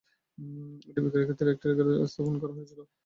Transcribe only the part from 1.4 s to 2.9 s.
একটি রেকর্ড স্থাপন করেছিল।